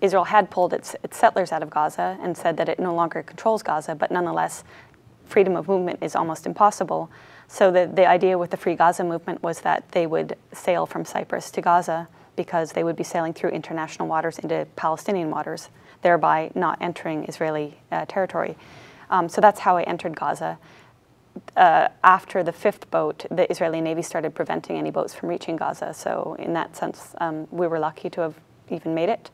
Israel 0.00 0.24
had 0.24 0.50
pulled 0.50 0.72
its, 0.72 0.96
its 1.02 1.16
settlers 1.18 1.52
out 1.52 1.62
of 1.62 1.70
Gaza 1.70 2.18
and 2.22 2.36
said 2.36 2.56
that 2.56 2.68
it 2.68 2.78
no 2.78 2.94
longer 2.94 3.22
controls 3.22 3.62
Gaza, 3.62 3.94
but 3.94 4.10
nonetheless, 4.10 4.64
freedom 5.26 5.56
of 5.56 5.68
movement 5.68 5.98
is 6.02 6.16
almost 6.16 6.46
impossible. 6.46 7.10
So 7.48 7.70
the, 7.70 7.90
the 7.92 8.06
idea 8.06 8.38
with 8.38 8.50
the 8.50 8.56
Free 8.56 8.76
Gaza 8.76 9.04
movement 9.04 9.42
was 9.42 9.60
that 9.60 9.90
they 9.92 10.06
would 10.06 10.36
sail 10.52 10.86
from 10.86 11.04
Cyprus 11.04 11.50
to 11.52 11.60
Gaza 11.60 12.08
because 12.36 12.72
they 12.72 12.84
would 12.84 12.96
be 12.96 13.04
sailing 13.04 13.34
through 13.34 13.50
international 13.50 14.08
waters 14.08 14.38
into 14.38 14.66
Palestinian 14.76 15.30
waters, 15.30 15.68
thereby 16.02 16.50
not 16.54 16.78
entering 16.80 17.24
Israeli 17.24 17.78
uh, 17.92 18.06
territory. 18.06 18.56
Um, 19.10 19.28
so 19.28 19.40
that's 19.40 19.60
how 19.60 19.76
I 19.76 19.82
entered 19.82 20.16
Gaza. 20.16 20.58
Uh, 21.56 21.88
after 22.02 22.42
the 22.42 22.52
fifth 22.52 22.90
boat, 22.90 23.26
the 23.30 23.50
Israeli 23.50 23.80
Navy 23.80 24.02
started 24.02 24.34
preventing 24.34 24.76
any 24.76 24.90
boats 24.90 25.14
from 25.14 25.28
reaching 25.28 25.56
Gaza. 25.56 25.92
So 25.94 26.36
in 26.38 26.52
that 26.54 26.76
sense, 26.76 27.14
um, 27.18 27.46
we 27.50 27.66
were 27.66 27.78
lucky 27.78 28.08
to 28.10 28.20
have 28.22 28.34
even 28.68 28.94
made 28.94 29.08
it. 29.08 29.30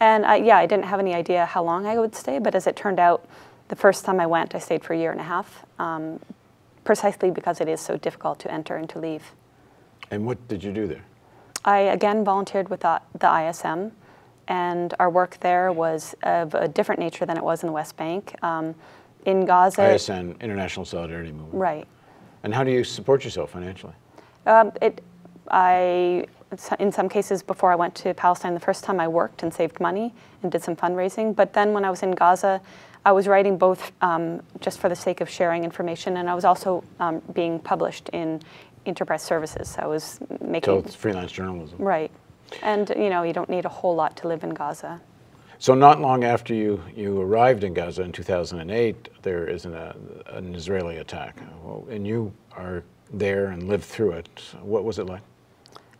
And 0.00 0.24
uh, 0.24 0.32
yeah, 0.32 0.56
I 0.56 0.66
didn't 0.66 0.86
have 0.86 0.98
any 0.98 1.14
idea 1.14 1.46
how 1.46 1.62
long 1.62 1.86
I 1.86 1.98
would 1.98 2.14
stay, 2.14 2.38
but 2.38 2.54
as 2.54 2.66
it 2.66 2.74
turned 2.74 2.98
out, 2.98 3.26
the 3.68 3.76
first 3.76 4.04
time 4.04 4.18
I 4.18 4.26
went, 4.26 4.54
I 4.54 4.58
stayed 4.58 4.82
for 4.82 4.94
a 4.94 4.98
year 4.98 5.12
and 5.12 5.20
a 5.20 5.24
half, 5.24 5.64
um, 5.78 6.18
precisely 6.84 7.30
because 7.30 7.60
it 7.60 7.68
is 7.68 7.80
so 7.80 7.96
difficult 7.96 8.40
to 8.40 8.52
enter 8.52 8.76
and 8.76 8.88
to 8.90 8.98
leave. 8.98 9.32
And 10.10 10.26
what 10.26 10.48
did 10.48 10.64
you 10.64 10.72
do 10.72 10.86
there? 10.86 11.04
I 11.64 11.80
again 11.80 12.24
volunteered 12.24 12.68
with 12.68 12.80
the, 12.80 13.00
the 13.18 13.48
ISM, 13.48 13.92
and 14.48 14.94
our 14.98 15.10
work 15.10 15.38
there 15.40 15.70
was 15.72 16.14
of 16.22 16.54
a 16.54 16.66
different 16.66 16.98
nature 16.98 17.26
than 17.26 17.36
it 17.36 17.44
was 17.44 17.62
in 17.62 17.68
the 17.68 17.72
West 17.72 17.96
Bank. 17.96 18.34
Um, 18.42 18.74
in 19.26 19.44
Gaza, 19.44 19.94
ISM, 19.94 20.36
International 20.40 20.84
Solidarity 20.84 21.32
Movement. 21.32 21.54
Right. 21.54 21.88
And 22.42 22.54
how 22.54 22.64
do 22.64 22.70
you 22.70 22.84
support 22.84 23.24
yourself 23.24 23.50
financially? 23.50 23.92
Um, 24.46 24.72
it, 24.80 25.02
I 25.50 26.26
in 26.78 26.90
some 26.90 27.08
cases, 27.08 27.42
before 27.42 27.70
I 27.70 27.76
went 27.76 27.94
to 27.96 28.12
Palestine 28.14 28.54
the 28.54 28.60
first 28.60 28.82
time, 28.82 28.98
I 28.98 29.06
worked 29.06 29.42
and 29.42 29.54
saved 29.54 29.78
money 29.80 30.12
and 30.42 30.50
did 30.50 30.62
some 30.62 30.74
fundraising. 30.74 31.34
But 31.34 31.52
then 31.52 31.72
when 31.72 31.84
I 31.84 31.90
was 31.90 32.02
in 32.02 32.10
Gaza, 32.10 32.60
I 33.04 33.12
was 33.12 33.28
writing 33.28 33.56
both 33.56 33.92
um, 34.02 34.42
just 34.60 34.78
for 34.78 34.88
the 34.88 34.96
sake 34.96 35.20
of 35.20 35.30
sharing 35.30 35.64
information, 35.64 36.16
and 36.16 36.28
I 36.28 36.34
was 36.34 36.44
also 36.44 36.84
um, 36.98 37.22
being 37.32 37.60
published 37.60 38.08
in 38.10 38.42
Inter 38.84 39.04
Press 39.04 39.22
Services. 39.22 39.70
So 39.70 39.82
I 39.82 39.86
was 39.86 40.18
making. 40.40 40.66
So 40.66 40.78
it's 40.78 40.94
freelance 40.94 41.32
journalism. 41.32 41.78
Right. 41.78 42.10
And, 42.62 42.90
you 42.96 43.10
know, 43.10 43.22
you 43.22 43.32
don't 43.32 43.48
need 43.48 43.64
a 43.64 43.68
whole 43.68 43.94
lot 43.94 44.16
to 44.18 44.28
live 44.28 44.42
in 44.42 44.50
Gaza. 44.50 45.00
So 45.60 45.74
not 45.74 46.00
long 46.00 46.24
after 46.24 46.54
you, 46.54 46.82
you 46.96 47.20
arrived 47.20 47.64
in 47.64 47.74
Gaza 47.74 48.00
in 48.00 48.12
2008, 48.12 49.10
there 49.20 49.46
is 49.46 49.66
an, 49.66 49.74
uh, 49.74 49.92
an 50.28 50.54
Israeli 50.54 50.96
attack. 50.96 51.36
And 51.90 52.06
you 52.06 52.32
are 52.52 52.82
there 53.12 53.48
and 53.48 53.68
lived 53.68 53.84
through 53.84 54.12
it. 54.12 54.40
What 54.62 54.84
was 54.84 54.98
it 54.98 55.04
like? 55.04 55.20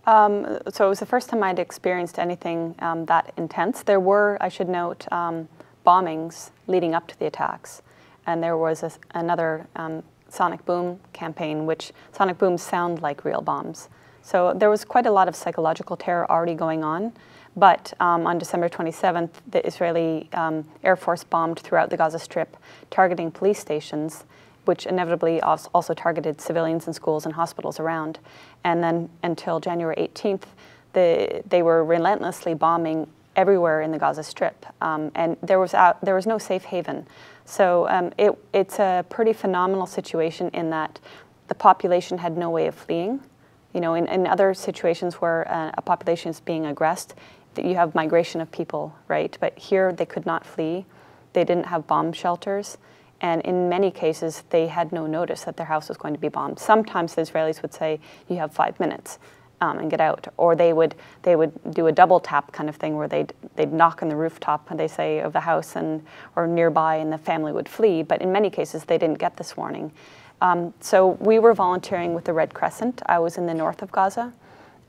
Um, 0.06 0.58
so 0.70 0.86
it 0.86 0.88
was 0.88 1.00
the 1.00 1.04
first 1.04 1.28
time 1.28 1.42
I'd 1.42 1.58
experienced 1.58 2.18
anything 2.18 2.74
um, 2.78 3.04
that 3.04 3.34
intense. 3.36 3.82
There 3.82 4.00
were, 4.00 4.38
I 4.40 4.48
should 4.48 4.70
note, 4.70 5.06
um, 5.12 5.46
bombings 5.86 6.52
leading 6.66 6.94
up 6.94 7.06
to 7.08 7.18
the 7.18 7.26
attacks. 7.26 7.82
And 8.26 8.42
there 8.42 8.56
was 8.56 8.82
a, 8.82 8.90
another 9.10 9.66
um, 9.76 10.02
sonic 10.30 10.64
boom 10.64 10.98
campaign, 11.12 11.66
which 11.66 11.92
sonic 12.12 12.38
booms 12.38 12.62
sound 12.62 13.02
like 13.02 13.26
real 13.26 13.42
bombs. 13.42 13.90
So 14.22 14.54
there 14.54 14.70
was 14.70 14.86
quite 14.86 15.04
a 15.04 15.10
lot 15.10 15.28
of 15.28 15.36
psychological 15.36 15.98
terror 15.98 16.30
already 16.30 16.54
going 16.54 16.82
on. 16.82 17.12
But 17.56 17.92
um, 18.00 18.26
on 18.26 18.38
December 18.38 18.68
27th, 18.68 19.30
the 19.50 19.66
Israeli 19.66 20.28
um, 20.32 20.64
Air 20.84 20.96
Force 20.96 21.24
bombed 21.24 21.58
throughout 21.58 21.90
the 21.90 21.96
Gaza 21.96 22.18
Strip, 22.18 22.56
targeting 22.90 23.30
police 23.30 23.58
stations, 23.58 24.24
which 24.66 24.86
inevitably 24.86 25.40
also 25.40 25.94
targeted 25.94 26.40
civilians 26.40 26.86
and 26.86 26.94
schools 26.94 27.24
and 27.24 27.34
hospitals 27.34 27.80
around. 27.80 28.18
And 28.62 28.82
then 28.82 29.08
until 29.22 29.58
January 29.58 29.96
18th, 29.96 30.44
the, 30.92 31.42
they 31.48 31.62
were 31.62 31.84
relentlessly 31.84 32.54
bombing 32.54 33.08
everywhere 33.36 33.80
in 33.80 33.90
the 33.90 33.98
Gaza 33.98 34.22
Strip, 34.22 34.66
um, 34.80 35.10
and 35.14 35.36
there 35.42 35.58
was 35.58 35.72
out, 35.72 36.00
there 36.04 36.14
was 36.14 36.26
no 36.26 36.36
safe 36.36 36.64
haven. 36.64 37.06
So 37.44 37.88
um, 37.88 38.12
it, 38.18 38.36
it's 38.52 38.78
a 38.78 39.04
pretty 39.08 39.32
phenomenal 39.32 39.86
situation 39.86 40.50
in 40.50 40.70
that 40.70 40.98
the 41.48 41.54
population 41.54 42.18
had 42.18 42.36
no 42.36 42.50
way 42.50 42.66
of 42.66 42.74
fleeing. 42.74 43.20
You 43.72 43.80
know, 43.80 43.94
in, 43.94 44.08
in 44.08 44.26
other 44.26 44.52
situations 44.52 45.16
where 45.16 45.42
a, 45.42 45.74
a 45.78 45.82
population 45.82 46.30
is 46.30 46.40
being 46.40 46.66
aggressed, 46.66 47.14
that 47.54 47.64
you 47.64 47.74
have 47.74 47.94
migration 47.94 48.40
of 48.40 48.50
people, 48.50 48.94
right? 49.08 49.36
But 49.40 49.58
here 49.58 49.92
they 49.92 50.06
could 50.06 50.26
not 50.26 50.46
flee. 50.46 50.86
They 51.32 51.44
didn't 51.44 51.66
have 51.66 51.86
bomb 51.86 52.12
shelters. 52.12 52.78
And 53.20 53.42
in 53.42 53.68
many 53.68 53.90
cases, 53.90 54.44
they 54.50 54.66
had 54.68 54.92
no 54.92 55.06
notice 55.06 55.44
that 55.44 55.56
their 55.56 55.66
house 55.66 55.88
was 55.88 55.98
going 55.98 56.14
to 56.14 56.20
be 56.20 56.28
bombed. 56.28 56.58
Sometimes 56.58 57.14
the 57.14 57.22
Israelis 57.22 57.60
would 57.60 57.74
say, 57.74 58.00
you 58.28 58.36
have 58.36 58.52
five 58.52 58.80
minutes 58.80 59.18
um, 59.60 59.78
and 59.78 59.90
get 59.90 60.00
out. 60.00 60.26
Or 60.38 60.56
they 60.56 60.72
would, 60.72 60.94
they 61.22 61.36
would 61.36 61.52
do 61.74 61.86
a 61.86 61.92
double 61.92 62.18
tap 62.18 62.50
kind 62.52 62.68
of 62.68 62.76
thing 62.76 62.96
where 62.96 63.08
they'd, 63.08 63.34
they'd 63.56 63.72
knock 63.72 64.02
on 64.02 64.08
the 64.08 64.16
rooftop, 64.16 64.70
and 64.70 64.80
they 64.80 64.88
say, 64.88 65.20
of 65.20 65.34
the 65.34 65.40
house 65.40 65.76
and, 65.76 66.02
or 66.34 66.46
nearby 66.46 66.96
and 66.96 67.12
the 67.12 67.18
family 67.18 67.52
would 67.52 67.68
flee. 67.68 68.02
But 68.02 68.22
in 68.22 68.32
many 68.32 68.48
cases, 68.48 68.84
they 68.84 68.96
didn't 68.96 69.18
get 69.18 69.36
this 69.36 69.54
warning. 69.56 69.92
Um, 70.40 70.72
so 70.80 71.08
we 71.20 71.38
were 71.38 71.52
volunteering 71.52 72.14
with 72.14 72.24
the 72.24 72.32
Red 72.32 72.54
Crescent. 72.54 73.02
I 73.04 73.18
was 73.18 73.36
in 73.36 73.46
the 73.46 73.52
north 73.52 73.82
of 73.82 73.92
Gaza. 73.92 74.32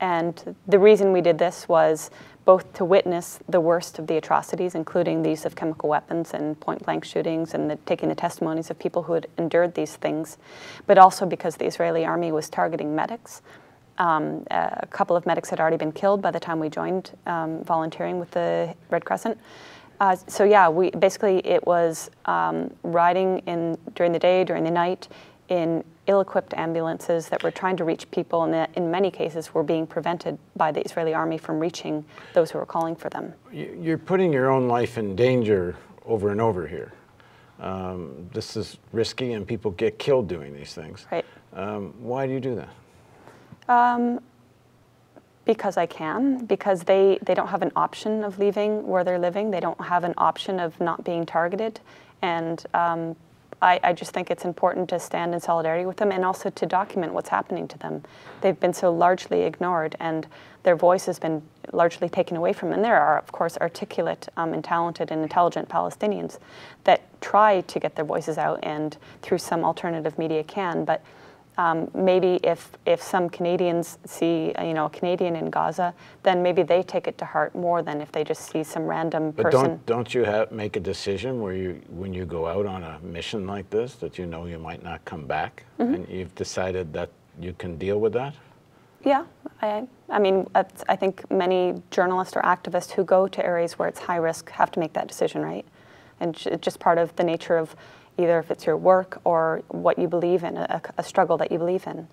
And 0.01 0.55
the 0.67 0.79
reason 0.79 1.13
we 1.13 1.21
did 1.21 1.37
this 1.37 1.69
was 1.69 2.09
both 2.43 2.73
to 2.73 2.83
witness 2.83 3.39
the 3.47 3.61
worst 3.61 3.99
of 3.99 4.07
the 4.07 4.17
atrocities, 4.17 4.73
including 4.73 5.21
the 5.21 5.29
use 5.29 5.45
of 5.45 5.55
chemical 5.55 5.87
weapons 5.87 6.33
and 6.33 6.59
point 6.59 6.83
blank 6.83 7.05
shootings 7.05 7.53
and 7.53 7.69
the, 7.69 7.75
taking 7.85 8.09
the 8.09 8.15
testimonies 8.15 8.71
of 8.71 8.79
people 8.79 9.03
who 9.03 9.13
had 9.13 9.27
endured 9.37 9.75
these 9.75 9.95
things, 9.95 10.39
but 10.87 10.97
also 10.97 11.25
because 11.25 11.55
the 11.55 11.65
Israeli 11.65 12.03
army 12.03 12.31
was 12.31 12.49
targeting 12.49 12.95
medics. 12.95 13.43
Um, 13.99 14.43
a 14.49 14.87
couple 14.89 15.15
of 15.15 15.27
medics 15.27 15.51
had 15.51 15.59
already 15.59 15.77
been 15.77 15.91
killed 15.91 16.21
by 16.21 16.31
the 16.31 16.39
time 16.39 16.59
we 16.59 16.69
joined 16.69 17.11
um, 17.27 17.63
volunteering 17.63 18.19
with 18.19 18.31
the 18.31 18.73
Red 18.89 19.05
Crescent. 19.05 19.37
Uh, 19.99 20.15
so 20.25 20.43
yeah, 20.43 20.67
we 20.67 20.89
basically 20.89 21.45
it 21.45 21.63
was 21.67 22.09
um, 22.25 22.73
riding 22.81 23.37
in 23.45 23.77
during 23.93 24.11
the 24.11 24.17
day, 24.17 24.43
during 24.43 24.63
the 24.63 24.71
night, 24.71 25.07
in 25.51 25.83
ill-equipped 26.07 26.53
ambulances 26.53 27.27
that 27.27 27.43
were 27.43 27.51
trying 27.51 27.75
to 27.75 27.83
reach 27.83 28.09
people, 28.09 28.43
and 28.45 28.53
that 28.53 28.69
in 28.75 28.89
many 28.89 29.11
cases 29.11 29.53
were 29.53 29.63
being 29.63 29.85
prevented 29.85 30.39
by 30.55 30.71
the 30.71 30.81
Israeli 30.81 31.13
army 31.13 31.37
from 31.37 31.59
reaching 31.59 32.05
those 32.33 32.49
who 32.49 32.57
were 32.57 32.65
calling 32.65 32.95
for 32.95 33.09
them. 33.09 33.33
You're 33.51 33.97
putting 33.97 34.31
your 34.31 34.49
own 34.49 34.69
life 34.69 34.97
in 34.97 35.13
danger 35.13 35.75
over 36.05 36.29
and 36.29 36.39
over 36.39 36.65
here. 36.65 36.93
Um, 37.59 38.29
this 38.33 38.55
is 38.55 38.77
risky, 38.93 39.33
and 39.33 39.45
people 39.45 39.71
get 39.71 39.99
killed 39.99 40.29
doing 40.29 40.53
these 40.53 40.73
things. 40.73 41.05
Right. 41.11 41.25
Um, 41.53 41.93
why 41.99 42.27
do 42.27 42.33
you 42.33 42.39
do 42.39 42.55
that? 42.55 42.69
Um, 43.67 44.21
because 45.43 45.75
I 45.75 45.85
can, 45.85 46.45
because 46.45 46.83
they, 46.83 47.19
they 47.23 47.33
don't 47.33 47.49
have 47.49 47.61
an 47.61 47.73
option 47.75 48.23
of 48.23 48.39
leaving 48.39 48.87
where 48.87 49.03
they're 49.03 49.19
living. 49.19 49.51
They 49.51 49.59
don't 49.59 49.81
have 49.81 50.05
an 50.05 50.13
option 50.17 50.61
of 50.61 50.79
not 50.79 51.03
being 51.03 51.25
targeted. 51.25 51.81
And 52.21 52.63
um, 52.73 53.17
I, 53.61 53.79
I, 53.83 53.93
just 53.93 54.11
think 54.11 54.31
it's 54.31 54.43
important 54.43 54.89
to 54.89 54.99
stand 54.99 55.33
in 55.33 55.39
solidarity 55.39 55.85
with 55.85 55.97
them 55.97 56.11
and 56.11 56.25
also 56.25 56.49
to 56.49 56.65
document 56.65 57.13
what's 57.13 57.29
happening 57.29 57.67
to 57.67 57.77
them. 57.77 58.03
They've 58.41 58.59
been 58.59 58.73
so 58.73 58.91
largely 58.91 59.43
ignored 59.43 59.95
and 59.99 60.27
their 60.63 60.75
voice 60.75 61.05
has 61.05 61.19
been 61.19 61.41
largely 61.71 62.09
taken 62.09 62.37
away 62.37 62.53
from 62.53 62.69
them. 62.69 62.79
And 62.79 62.85
there 62.85 62.99
are, 62.99 63.17
of 63.17 63.31
course, 63.31 63.57
articulate 63.57 64.27
um, 64.37 64.53
and 64.53 64.63
talented 64.63 65.11
and 65.11 65.21
intelligent 65.21 65.69
Palestinians 65.69 66.39
that 66.83 67.01
try 67.21 67.61
to 67.61 67.79
get 67.79 67.95
their 67.95 68.05
voices 68.05 68.37
out 68.37 68.59
and 68.63 68.97
through 69.21 69.37
some 69.37 69.63
alternative 69.63 70.17
media 70.17 70.43
can. 70.43 70.83
But 70.85 71.03
um, 71.57 71.91
maybe 71.93 72.39
if, 72.43 72.71
if 72.85 73.01
some 73.01 73.29
Canadians 73.29 73.97
see 74.05 74.53
you 74.59 74.73
know 74.73 74.85
a 74.85 74.89
Canadian 74.89 75.35
in 75.35 75.49
Gaza, 75.49 75.93
then 76.23 76.41
maybe 76.41 76.63
they 76.63 76.81
take 76.81 77.07
it 77.07 77.17
to 77.17 77.25
heart 77.25 77.53
more 77.53 77.81
than 77.81 78.01
if 78.01 78.11
they 78.11 78.23
just 78.23 78.51
see 78.51 78.63
some 78.63 78.83
random 78.83 79.31
but 79.31 79.43
person. 79.43 79.61
But 79.61 79.67
don't 79.67 79.85
don't 79.85 80.13
you 80.13 80.23
have 80.23 80.51
make 80.51 80.75
a 80.75 80.79
decision 80.79 81.41
where 81.41 81.53
you 81.53 81.81
when 81.89 82.13
you 82.13 82.25
go 82.25 82.47
out 82.47 82.65
on 82.65 82.83
a 82.83 82.99
mission 82.99 83.45
like 83.47 83.69
this 83.69 83.95
that 83.95 84.17
you 84.17 84.25
know 84.25 84.45
you 84.45 84.59
might 84.59 84.83
not 84.83 85.03
come 85.05 85.27
back, 85.27 85.65
mm-hmm. 85.79 85.93
and 85.93 86.09
you've 86.09 86.35
decided 86.35 86.93
that 86.93 87.09
you 87.39 87.53
can 87.53 87.77
deal 87.77 87.99
with 87.99 88.13
that? 88.13 88.33
Yeah, 89.03 89.25
I 89.61 89.87
I 90.09 90.19
mean 90.19 90.47
I 90.55 90.95
think 90.95 91.29
many 91.29 91.81
journalists 91.91 92.35
or 92.35 92.41
activists 92.41 92.91
who 92.91 93.03
go 93.03 93.27
to 93.27 93.45
areas 93.45 93.77
where 93.77 93.89
it's 93.89 93.99
high 93.99 94.17
risk 94.17 94.49
have 94.51 94.71
to 94.71 94.79
make 94.79 94.93
that 94.93 95.07
decision, 95.07 95.41
right? 95.41 95.65
And 96.19 96.35
it's 96.45 96.63
just 96.63 96.79
part 96.79 96.97
of 96.97 97.15
the 97.15 97.23
nature 97.23 97.57
of 97.57 97.75
either 98.17 98.39
if 98.39 98.51
it's 98.51 98.65
your 98.65 98.77
work 98.77 99.19
or 99.23 99.63
what 99.69 99.97
you 99.97 100.07
believe 100.07 100.43
in, 100.43 100.57
a, 100.57 100.81
a 100.97 101.03
struggle 101.03 101.37
that 101.37 101.51
you 101.51 101.57
believe 101.57 101.85
in. 101.87 102.07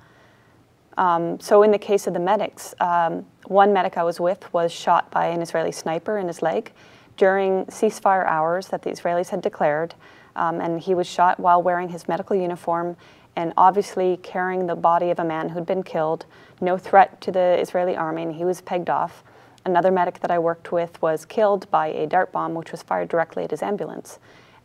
Um, 0.97 1.38
so 1.38 1.62
in 1.62 1.71
the 1.71 1.78
case 1.78 2.07
of 2.07 2.12
the 2.12 2.21
medics, 2.21 2.75
um, 2.81 3.25
one 3.47 3.73
medic 3.73 3.97
I 3.97 4.02
was 4.02 4.19
with 4.19 4.52
was 4.52 4.73
shot 4.73 5.11
by 5.11 5.26
an 5.26 5.40
Israeli 5.40 5.71
sniper 5.71 6.19
in 6.19 6.26
his 6.26 6.43
leg 6.43 6.73
during 7.17 7.64
ceasefire 7.67 8.26
hours 8.26 8.69
that 8.69 8.83
the 8.83 8.90
Israelis 8.90 9.28
had 9.28 9.40
declared, 9.40 9.95
um, 10.35 10.61
and 10.61 10.81
he 10.81 10.95
was 10.95 11.07
shot 11.07 11.38
while 11.38 11.62
wearing 11.62 11.88
his 11.88 12.09
medical 12.09 12.35
uniform 12.35 12.97
and 13.37 13.52
obviously 13.57 14.19
carrying 14.23 14.67
the 14.67 14.75
body 14.75 15.11
of 15.11 15.21
a 15.21 15.25
man 15.25 15.49
who'd 15.49 15.67
been 15.67 15.85
killed, 15.85 16.26
no 16.61 16.76
threat 16.76 17.21
to 17.21 17.31
the 17.31 17.57
Israeli 17.61 17.95
army, 17.95 18.23
and 18.23 18.35
he 18.35 18.45
was 18.45 18.61
pegged 18.61 18.90
off. 18.90 19.23
Another 19.64 19.93
medic 19.93 20.19
that 20.21 20.31
I 20.33 20.40
worked 20.40 20.73
with 20.73 21.00
was 21.00 21.25
killed 21.25 21.71
by 21.71 21.88
a 21.88 22.09
dart 22.09 22.33
bomb 22.33 22.55
which 22.55 22.73
was 22.73 22.83
fired 22.83 23.09
directly 23.09 23.45
at 23.45 23.52
his 23.52 23.62
ambulance. 23.62 24.19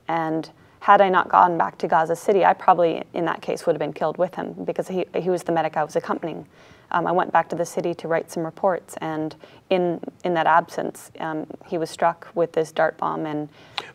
And 0.08 0.50
had 0.84 1.00
I 1.00 1.08
not 1.08 1.30
gone 1.30 1.58
back 1.58 1.78
to 1.78 1.88
Gaza 1.88 2.14
City, 2.14 2.44
I 2.44 2.52
probably, 2.52 3.04
in 3.14 3.24
that 3.24 3.42
case, 3.42 3.66
would 3.66 3.72
have 3.72 3.80
been 3.80 3.94
killed 3.94 4.18
with 4.18 4.36
him 4.36 4.52
because 4.66 4.90
he, 4.90 5.06
he 5.16 5.30
was 5.30 5.42
the 5.44 5.54
medic 5.54 5.78
I 5.78 5.84
was 5.86 5.96
accompanying. 5.96 6.46
Um, 6.92 7.08
I 7.08 7.12
went 7.14 7.32
back 7.32 7.48
to 7.52 7.56
the 7.56 7.66
city 7.66 7.94
to 7.94 8.10
write 8.10 8.30
some 8.30 8.44
reports, 8.44 8.98
and 9.00 9.34
in, 9.70 10.02
in 10.26 10.34
that 10.34 10.46
absence, 10.46 11.10
um, 11.22 11.48
he 11.66 11.78
was 11.78 11.90
struck 11.90 12.28
with 12.36 12.52
this 12.52 12.74
dart 12.74 12.98
bomb 12.98 13.26
and 13.26 13.48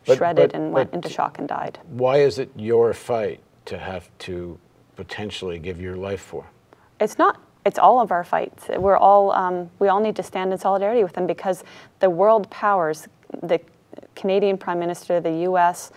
but, 0.07 0.17
shredded 0.17 0.51
but, 0.51 0.59
and 0.59 0.73
went 0.73 0.91
into 0.91 1.09
shock 1.09 1.37
and 1.37 1.47
died. 1.47 1.77
Why 1.89 2.21
is 2.21 2.39
it 2.39 2.49
your 2.55 2.91
fight 2.95 3.39
to 3.65 3.77
have 3.77 4.09
to 4.19 4.57
potentially 4.95 5.59
give 5.59 5.79
your 5.79 5.95
life 5.95 6.21
for? 6.21 6.47
It's 6.99 7.19
not 7.19 7.39
it's 7.67 7.77
all 7.77 7.99
of 7.99 8.11
our 8.11 8.23
fights. 8.23 8.65
We're 8.67 8.97
all 8.97 9.31
um, 9.33 9.69
we 9.77 9.89
all 9.89 9.99
need 9.99 10.15
to 10.15 10.23
stand 10.23 10.51
in 10.51 10.57
solidarity 10.57 11.03
with 11.03 11.13
them 11.13 11.27
because 11.27 11.63
the 11.99 12.09
world 12.09 12.49
powers, 12.49 13.07
the 13.43 13.61
Canadian 14.15 14.57
Prime 14.57 14.79
Minister, 14.79 15.21
the 15.21 15.43
U.S., 15.43 15.91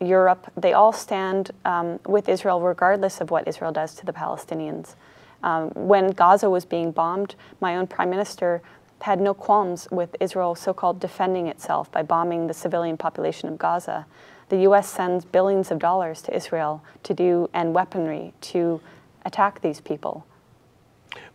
Europe, 0.00 0.50
they 0.56 0.72
all 0.72 0.92
stand 0.92 1.50
um, 1.64 1.98
with 2.06 2.28
Israel 2.28 2.60
regardless 2.60 3.20
of 3.20 3.30
what 3.30 3.46
Israel 3.48 3.72
does 3.72 3.94
to 3.96 4.06
the 4.06 4.12
Palestinians. 4.12 4.94
Um, 5.42 5.70
when 5.74 6.10
Gaza 6.10 6.48
was 6.48 6.64
being 6.64 6.90
bombed, 6.90 7.34
my 7.60 7.76
own 7.76 7.86
prime 7.86 8.10
minister 8.10 8.62
had 9.00 9.20
no 9.20 9.34
qualms 9.34 9.86
with 9.90 10.16
Israel 10.20 10.54
so 10.54 10.72
called 10.72 10.98
defending 10.98 11.46
itself 11.46 11.92
by 11.92 12.02
bombing 12.02 12.46
the 12.46 12.54
civilian 12.54 12.96
population 12.96 13.48
of 13.50 13.58
Gaza. 13.58 14.06
The 14.48 14.58
US 14.68 14.88
sends 14.88 15.24
billions 15.24 15.70
of 15.70 15.78
dollars 15.78 16.22
to 16.22 16.34
Israel 16.34 16.82
to 17.02 17.12
do 17.12 17.50
and 17.52 17.74
weaponry 17.74 18.32
to 18.52 18.80
attack 19.26 19.60
these 19.60 19.80
people. 19.80 20.26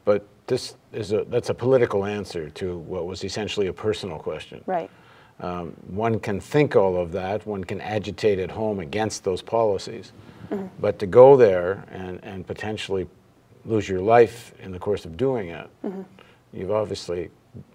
But 0.06 0.28
this 0.48 0.76
is 0.92 1.12
a 1.12 1.24
that's 1.26 1.50
a 1.50 1.54
political 1.54 2.06
answer 2.06 2.50
to 2.50 2.78
what 2.80 3.06
was 3.06 3.24
essentially 3.24 3.68
a 3.68 3.74
personal 3.74 4.18
question. 4.18 4.64
Right. 4.66 4.90
Um, 5.40 5.74
one 5.88 6.20
can 6.20 6.40
think 6.40 6.76
all 6.76 6.98
of 6.98 7.12
that, 7.14 7.46
one 7.46 7.64
can 7.64 7.80
agitate 7.82 8.40
at 8.40 8.52
home 8.52 8.80
against 8.80 9.24
those 9.24 9.42
policies. 9.42 10.12
Mm-hmm. 10.50 10.68
But 10.80 11.00
to 11.00 11.08
go 11.08 11.38
there 11.38 11.86
and, 11.92 12.20
and 12.24 12.46
potentially 12.46 13.08
lose 13.66 13.88
your 13.88 14.02
life 14.02 14.54
in 14.60 14.72
the 14.72 14.80
course 14.80 15.06
of 15.06 15.16
doing 15.16 15.50
it, 15.50 15.70
mm-hmm. 15.86 16.02
You've 16.54 16.72
obviously 16.72 17.30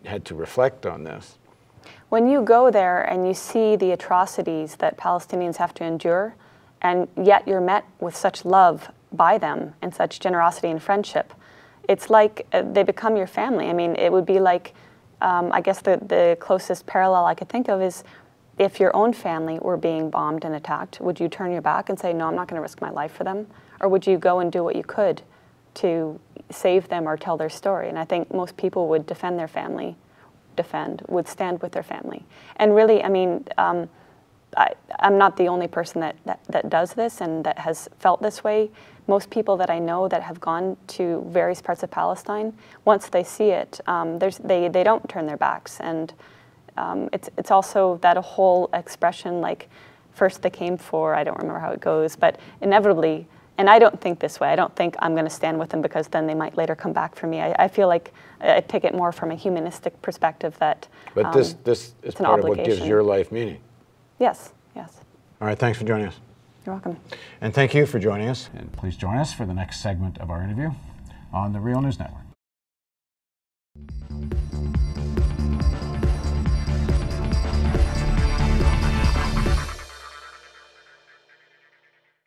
had 0.04 0.24
to 0.26 0.34
reflect 0.34 0.86
on 0.86 1.04
this. 1.04 1.38
When 2.08 2.28
you 2.28 2.42
go 2.42 2.70
there 2.70 3.02
and 3.02 3.26
you 3.26 3.34
see 3.34 3.76
the 3.76 3.92
atrocities 3.92 4.76
that 4.76 4.96
Palestinians 4.96 5.56
have 5.56 5.74
to 5.74 5.84
endure, 5.84 6.34
and 6.82 7.08
yet 7.20 7.46
you're 7.46 7.60
met 7.60 7.84
with 8.00 8.16
such 8.16 8.44
love 8.44 8.90
by 9.12 9.38
them 9.38 9.74
and 9.80 9.94
such 9.94 10.20
generosity 10.20 10.68
and 10.68 10.82
friendship, 10.82 11.32
it's 11.88 12.10
like 12.10 12.46
uh, 12.52 12.62
they 12.62 12.82
become 12.82 13.16
your 13.16 13.26
family. 13.26 13.68
I 13.68 13.72
mean, 13.72 13.96
it 13.96 14.10
would 14.10 14.26
be 14.26 14.40
like, 14.40 14.74
um, 15.24 15.50
I 15.52 15.62
guess 15.62 15.80
the, 15.80 15.96
the 16.06 16.36
closest 16.38 16.84
parallel 16.84 17.24
I 17.24 17.34
could 17.34 17.48
think 17.48 17.68
of 17.68 17.80
is 17.80 18.04
if 18.58 18.78
your 18.78 18.94
own 18.94 19.14
family 19.14 19.58
were 19.58 19.78
being 19.78 20.10
bombed 20.10 20.44
and 20.44 20.54
attacked, 20.54 21.00
would 21.00 21.18
you 21.18 21.28
turn 21.28 21.50
your 21.50 21.62
back 21.62 21.88
and 21.88 21.98
say, 21.98 22.12
no, 22.12 22.28
I'm 22.28 22.36
not 22.36 22.46
going 22.46 22.58
to 22.58 22.62
risk 22.62 22.82
my 22.82 22.90
life 22.90 23.12
for 23.12 23.24
them? 23.24 23.46
Or 23.80 23.88
would 23.88 24.06
you 24.06 24.18
go 24.18 24.40
and 24.40 24.52
do 24.52 24.62
what 24.62 24.76
you 24.76 24.84
could 24.84 25.22
to 25.76 26.20
save 26.50 26.88
them 26.88 27.08
or 27.08 27.16
tell 27.16 27.38
their 27.38 27.48
story? 27.48 27.88
And 27.88 27.98
I 27.98 28.04
think 28.04 28.32
most 28.32 28.56
people 28.58 28.86
would 28.88 29.06
defend 29.06 29.38
their 29.38 29.48
family, 29.48 29.96
defend, 30.56 31.02
would 31.08 31.26
stand 31.26 31.62
with 31.62 31.72
their 31.72 31.82
family. 31.82 32.24
And 32.56 32.74
really, 32.74 33.02
I 33.02 33.08
mean, 33.08 33.48
um, 33.56 33.88
I, 34.56 34.74
am 35.00 35.16
not 35.16 35.38
the 35.38 35.48
only 35.48 35.68
person 35.68 36.02
that, 36.02 36.16
that, 36.26 36.40
that 36.50 36.68
does 36.68 36.92
this 36.92 37.22
and 37.22 37.44
that 37.44 37.58
has 37.58 37.88
felt 37.98 38.20
this 38.20 38.44
way. 38.44 38.70
Most 39.06 39.30
people 39.30 39.56
that 39.58 39.70
I 39.70 39.78
know 39.78 40.08
that 40.08 40.22
have 40.22 40.40
gone 40.40 40.76
to 40.88 41.24
various 41.28 41.60
parts 41.60 41.82
of 41.82 41.90
Palestine, 41.90 42.54
once 42.84 43.08
they 43.08 43.22
see 43.22 43.50
it, 43.50 43.80
um, 43.86 44.18
they, 44.18 44.68
they 44.68 44.82
don't 44.82 45.06
turn 45.08 45.26
their 45.26 45.36
backs. 45.36 45.80
And 45.80 46.12
um, 46.76 47.08
it's, 47.12 47.28
it's 47.36 47.50
also 47.50 47.98
that 48.02 48.16
whole 48.16 48.70
expression 48.72 49.40
like, 49.40 49.68
first 50.12 50.42
they 50.42 50.50
came 50.50 50.76
for, 50.76 51.14
I 51.14 51.24
don't 51.24 51.36
remember 51.38 51.60
how 51.60 51.72
it 51.72 51.80
goes, 51.80 52.16
but 52.16 52.40
inevitably, 52.60 53.26
and 53.58 53.70
I 53.70 53.78
don't 53.78 54.00
think 54.00 54.18
this 54.18 54.40
way. 54.40 54.48
I 54.48 54.56
don't 54.56 54.74
think 54.74 54.96
I'm 54.98 55.12
going 55.12 55.26
to 55.26 55.30
stand 55.30 55.58
with 55.58 55.68
them 55.68 55.80
because 55.80 56.08
then 56.08 56.26
they 56.26 56.34
might 56.34 56.56
later 56.56 56.74
come 56.74 56.92
back 56.92 57.14
for 57.14 57.26
me. 57.26 57.40
I, 57.40 57.54
I 57.58 57.68
feel 57.68 57.88
like 57.88 58.12
I 58.40 58.60
take 58.60 58.84
it 58.84 58.94
more 58.94 59.12
from 59.12 59.30
a 59.30 59.34
humanistic 59.34 60.00
perspective 60.02 60.58
that. 60.58 60.88
But 61.14 61.32
this, 61.32 61.52
um, 61.52 61.58
this 61.64 61.94
is 62.02 62.14
part 62.14 62.40
of 62.40 62.46
what 62.46 62.64
gives 62.64 62.80
your 62.80 63.02
life 63.02 63.30
meaning. 63.30 63.60
Yes, 64.18 64.52
yes. 64.74 65.00
All 65.40 65.46
right, 65.46 65.58
thanks 65.58 65.78
for 65.78 65.84
joining 65.84 66.06
us. 66.06 66.18
You're 66.64 66.74
welcome. 66.74 66.96
And 67.40 67.52
thank 67.52 67.74
you 67.74 67.86
for 67.86 67.98
joining 67.98 68.28
us. 68.28 68.48
And 68.54 68.72
please 68.72 68.96
join 68.96 69.18
us 69.18 69.34
for 69.34 69.44
the 69.44 69.54
next 69.54 69.80
segment 69.80 70.18
of 70.18 70.30
our 70.30 70.42
interview 70.42 70.70
on 71.32 71.52
the 71.52 71.60
Real 71.60 71.80
News 71.80 71.98
Network. 71.98 72.22